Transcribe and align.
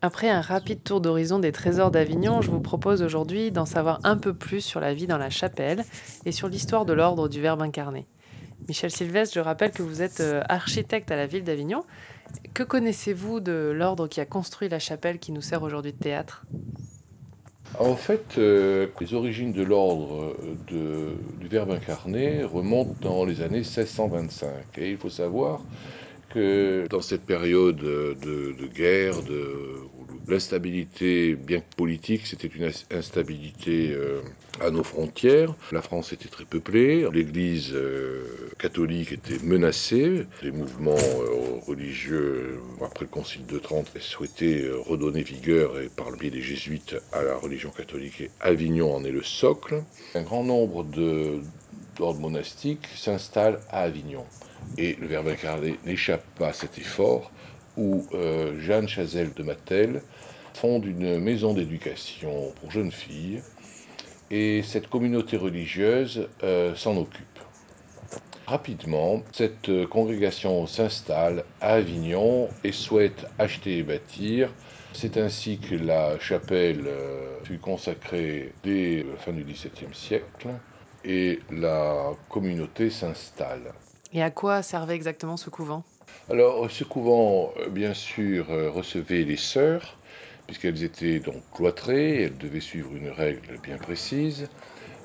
Après 0.00 0.28
un 0.28 0.40
rapide 0.40 0.84
tour 0.84 1.00
d'horizon 1.00 1.40
des 1.40 1.50
trésors 1.50 1.90
d'Avignon, 1.90 2.40
je 2.40 2.52
vous 2.52 2.60
propose 2.60 3.02
aujourd'hui 3.02 3.50
d'en 3.50 3.64
savoir 3.64 3.98
un 4.04 4.16
peu 4.16 4.32
plus 4.32 4.60
sur 4.60 4.78
la 4.78 4.94
vie 4.94 5.08
dans 5.08 5.18
la 5.18 5.28
chapelle 5.28 5.84
et 6.24 6.30
sur 6.30 6.46
l'histoire 6.46 6.84
de 6.84 6.92
l'ordre 6.92 7.28
du 7.28 7.40
Verbe 7.40 7.62
incarné. 7.62 8.06
Michel 8.68 8.92
Sylvestre, 8.92 9.34
je 9.34 9.40
rappelle 9.40 9.72
que 9.72 9.82
vous 9.82 10.00
êtes 10.00 10.20
euh, 10.20 10.42
architecte 10.48 11.10
à 11.10 11.16
la 11.16 11.26
ville 11.26 11.42
d'Avignon. 11.42 11.82
Que 12.54 12.62
connaissez-vous 12.62 13.40
de 13.40 13.72
l'ordre 13.74 14.06
qui 14.06 14.20
a 14.20 14.24
construit 14.24 14.68
la 14.68 14.78
chapelle 14.78 15.18
qui 15.18 15.32
nous 15.32 15.40
sert 15.40 15.64
aujourd'hui 15.64 15.92
de 15.92 15.98
théâtre? 15.98 16.44
En 17.80 17.96
fait, 17.96 18.38
euh, 18.38 18.86
les 19.00 19.14
origines 19.14 19.52
de 19.52 19.62
l'ordre 19.64 20.36
euh, 20.72 21.14
du 21.40 21.48
Verbe 21.48 21.72
incarné 21.72 22.44
remontent 22.44 22.94
dans 23.00 23.24
les 23.24 23.42
années 23.42 23.58
1625. 23.58 24.78
Et 24.78 24.90
il 24.90 24.96
faut 24.96 25.10
savoir 25.10 25.60
dans 26.34 27.00
cette 27.00 27.22
période 27.22 27.78
de, 27.78 28.66
guerre, 28.74 29.22
de, 29.22 29.76
l'instabilité, 30.28 31.34
bien 31.34 31.60
que 31.60 31.74
politique, 31.76 32.26
c'était 32.26 32.48
une 32.48 32.70
instabilité 32.90 33.92
euh, 33.92 34.20
à 34.60 34.70
nos 34.70 34.82
frontières. 34.82 35.54
La 35.72 35.80
France 35.80 36.12
était 36.12 36.28
très 36.28 36.44
peuplée, 36.44 37.08
l'Église 37.12 37.72
euh, 37.72 38.24
catholique 38.58 39.12
était 39.12 39.42
menacée, 39.42 40.26
les 40.42 40.50
mouvements 40.50 40.96
euh, 40.96 41.60
religieux, 41.66 42.58
après 42.82 43.06
le 43.06 43.10
Concile 43.10 43.46
de 43.46 43.58
Trente, 43.58 43.90
souhaitaient 44.00 44.70
redonner 44.86 45.22
vigueur 45.22 45.80
et 45.80 45.88
par 45.88 46.10
le 46.10 46.16
biais 46.16 46.30
des 46.30 46.42
jésuites 46.42 46.96
à 47.12 47.22
la 47.22 47.36
religion 47.36 47.70
catholique. 47.70 48.20
Et 48.20 48.30
Avignon 48.40 48.94
en 48.94 49.04
est 49.04 49.12
le 49.12 49.22
socle. 49.22 49.82
Un 50.14 50.22
grand 50.22 50.44
nombre 50.44 50.84
d'ordres 51.98 52.20
monastiques 52.20 52.86
s'installent 52.94 53.60
à 53.70 53.82
Avignon. 53.82 54.24
Et 54.76 54.96
le 55.00 55.06
Verbe 55.06 55.28
incarné 55.28 55.78
n'échappe 55.84 56.24
pas 56.38 56.48
à 56.48 56.52
cet 56.52 56.78
effort 56.78 57.30
où 57.76 58.06
euh, 58.14 58.58
Jeanne 58.60 58.88
Chazelle 58.88 59.32
de 59.34 59.42
Mattel 59.42 60.02
fonde 60.54 60.84
une 60.84 61.18
maison 61.18 61.54
d'éducation 61.54 62.52
pour 62.60 62.70
jeunes 62.70 62.90
filles 62.90 63.42
et 64.30 64.62
cette 64.62 64.88
communauté 64.88 65.36
religieuse 65.36 66.28
euh, 66.42 66.74
s'en 66.74 66.96
occupe. 66.96 67.24
Rapidement, 68.46 69.22
cette 69.32 69.68
euh, 69.68 69.86
congrégation 69.86 70.66
s'installe 70.66 71.44
à 71.60 71.74
Avignon 71.74 72.48
et 72.64 72.72
souhaite 72.72 73.26
acheter 73.38 73.78
et 73.78 73.82
bâtir. 73.82 74.50
C'est 74.92 75.18
ainsi 75.18 75.58
que 75.58 75.74
la 75.74 76.18
chapelle 76.18 76.88
fut 77.44 77.58
consacrée 77.58 78.52
dès 78.64 79.04
la 79.08 79.16
fin 79.18 79.32
du 79.32 79.44
XVIIe 79.44 79.92
siècle 79.92 80.48
et 81.04 81.40
la 81.50 82.12
communauté 82.28 82.90
s'installe. 82.90 83.72
Et 84.12 84.22
à 84.22 84.30
quoi 84.30 84.62
servait 84.62 84.94
exactement 84.94 85.36
ce 85.36 85.50
couvent? 85.50 85.84
Alors, 86.30 86.70
ce 86.70 86.84
couvent, 86.84 87.52
euh, 87.58 87.68
bien 87.68 87.94
sûr, 87.94 88.50
euh, 88.50 88.70
recevait 88.70 89.24
les 89.24 89.36
sœurs, 89.36 89.98
puisqu'elles 90.46 90.82
étaient 90.82 91.20
donc 91.20 91.42
cloîtrées, 91.54 92.22
elles 92.22 92.38
devaient 92.38 92.60
suivre 92.60 92.94
une 92.94 93.10
règle 93.10 93.58
bien 93.62 93.76
précise 93.76 94.48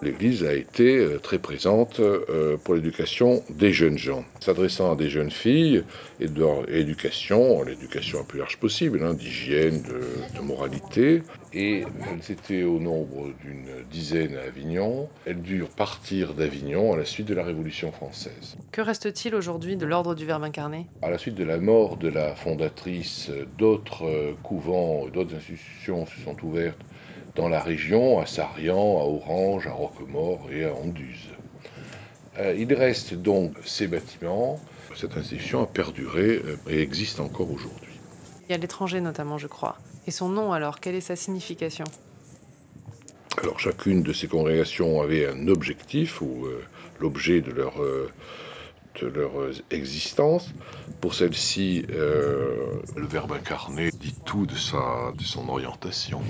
l'Église 0.02 0.44
a 0.44 0.53
été 0.53 0.97
euh, 0.97 1.19
très 1.19 1.39
présente 1.39 1.99
euh, 1.99 2.58
pour 2.58 2.75
l'éducation 2.75 3.44
des 3.49 3.72
jeunes 3.72 3.97
gens, 3.97 4.25
s'adressant 4.39 4.91
à 4.91 4.95
des 4.95 5.09
jeunes 5.09 5.31
filles 5.31 5.83
et 6.19 6.27
de 6.27 6.39
leur 6.39 6.69
éducation, 6.69 7.63
l'éducation 7.63 8.19
la 8.19 8.23
plus 8.23 8.39
large 8.39 8.58
possible, 8.58 9.03
hein, 9.03 9.13
d'hygiène, 9.13 9.81
de, 9.83 10.41
moralité. 10.41 11.23
Et 11.53 11.83
elles 12.11 12.31
étaient 12.31 12.63
au 12.63 12.80
nombre 12.80 13.31
d'une 13.44 13.85
dizaine 13.91 14.35
à 14.35 14.47
Avignon. 14.47 15.08
Elles 15.25 15.41
durent 15.41 15.69
partir 15.69 16.33
d'Avignon 16.33 16.94
à 16.94 16.97
la 16.97 17.05
suite 17.05 17.28
de 17.28 17.35
la 17.35 17.44
Révolution 17.44 17.91
française. 17.91 18.57
Que 18.72 18.81
reste-t-il 18.81 19.35
aujourd'hui 19.35 19.78
de 19.78 19.85
l'ordre 19.85 20.16
du 20.16 20.25
Verbe 20.25 20.44
incarné? 20.44 20.88
À 21.03 21.11
la 21.11 21.17
suite 21.17 21.35
de 21.35 21.44
la 21.44 21.59
mort 21.59 21.97
de 21.97 22.09
la 22.09 22.35
fondatrice, 22.35 23.30
d'autres 23.57 24.05
euh, 24.05 24.33
couvents, 24.41 25.07
d'autres 25.07 25.35
institutions 25.35 26.05
se 26.07 26.19
sont 26.22 26.35
ouvertes 26.44 26.79
dans 27.35 27.49
la 27.49 27.59
région, 27.59 28.19
à 28.19 28.25
Sarian, 28.25 28.99
à 28.99 29.05
Orange, 29.05 29.67
à 29.67 29.71
Roquemort 29.71 30.47
et 30.51 30.66
à 30.66 30.73
Anduze. 30.73 31.29
Euh, 32.39 32.55
il 32.57 32.73
reste 32.73 33.13
donc 33.13 33.53
ces 33.66 33.88
bâtiments. 33.88 34.59
Cette 34.95 35.17
institution 35.17 35.63
a 35.63 35.66
perduré 35.67 36.41
euh, 36.45 36.57
et 36.69 36.81
existe 36.81 37.19
encore 37.19 37.51
aujourd'hui. 37.51 37.99
Et 38.49 38.53
à 38.53 38.57
l'étranger 38.57 39.01
notamment, 39.01 39.38
je 39.38 39.47
crois. 39.47 39.77
Et 40.05 40.11
son 40.11 40.29
nom 40.29 40.53
alors, 40.53 40.79
quelle 40.79 40.95
est 40.95 41.01
sa 41.01 41.16
signification? 41.16 41.85
Alors 43.41 43.59
chacune 43.59 44.03
de 44.03 44.13
ces 44.13 44.27
congrégations 44.27 45.01
avait 45.01 45.27
un 45.27 45.47
objectif 45.47 46.21
ou 46.21 46.45
euh, 46.45 46.63
l'objet 47.00 47.41
de 47.41 47.51
leur, 47.51 47.73
de 49.01 49.07
leur 49.07 49.31
existence. 49.71 50.51
Pour 51.01 51.15
celle-ci, 51.15 51.85
le 51.89 53.05
Verbe 53.07 53.33
incarné 53.33 53.89
dit 53.91 54.15
tout 54.23 54.45
de, 54.45 54.55
sa, 54.55 55.11
de 55.17 55.23
son 55.23 55.50
orientation. 55.50 56.21